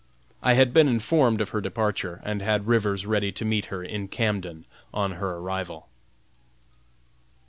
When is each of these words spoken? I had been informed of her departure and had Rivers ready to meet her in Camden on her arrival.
I 0.41 0.53
had 0.53 0.73
been 0.73 0.87
informed 0.87 1.41
of 1.41 1.49
her 1.49 1.61
departure 1.61 2.21
and 2.25 2.41
had 2.41 2.65
Rivers 2.65 3.05
ready 3.05 3.31
to 3.33 3.45
meet 3.45 3.65
her 3.65 3.83
in 3.83 4.07
Camden 4.07 4.65
on 4.91 5.11
her 5.11 5.37
arrival. 5.37 5.89